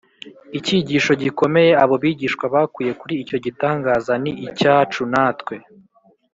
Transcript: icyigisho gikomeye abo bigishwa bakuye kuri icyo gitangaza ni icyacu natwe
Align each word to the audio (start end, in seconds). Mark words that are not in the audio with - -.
icyigisho 0.57 1.11
gikomeye 1.23 1.71
abo 1.83 1.95
bigishwa 2.03 2.45
bakuye 2.53 2.91
kuri 2.99 3.13
icyo 3.23 3.37
gitangaza 3.45 4.13
ni 4.23 4.31
icyacu 4.47 5.01
natwe 5.13 5.55